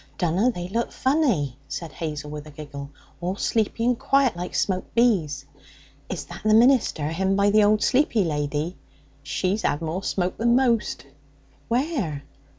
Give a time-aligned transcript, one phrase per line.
[0.17, 2.89] 'Dunna they look funny!' said Hazel with a giggle.
[3.21, 5.45] 'All sleepy and quiet, like smoked bees.
[6.09, 7.09] Is that the Minister?
[7.09, 8.77] Him by the old sleepy lady
[9.21, 11.05] she's had more smoke than most!'
[11.67, 12.23] 'Where?'